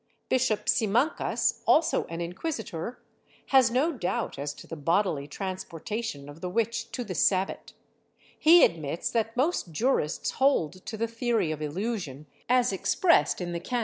^ 0.25 0.29
Bishop 0.29 0.65
Simancas, 0.67 1.61
also 1.67 2.05
an 2.05 2.21
inquisitor, 2.21 3.03
has 3.49 3.69
no 3.69 3.91
doubt 3.93 4.39
as 4.39 4.51
to 4.55 4.65
the 4.65 4.75
bodily 4.75 5.27
trans 5.27 5.63
portation 5.63 6.27
of 6.27 6.41
the 6.41 6.49
witch 6.49 6.91
to 6.93 7.03
the 7.03 7.13
Sabbat; 7.13 7.73
he 8.39 8.65
admits 8.65 9.11
that 9.11 9.37
most 9.37 9.71
jurists 9.71 10.31
hold 10.31 10.83
to 10.87 10.97
the 10.97 11.07
theory 11.07 11.51
of 11.51 11.61
illusion, 11.61 12.25
as 12.49 12.73
expressed 12.73 13.39
in 13.39 13.51
the 13.51 13.59
can. 13.59 13.79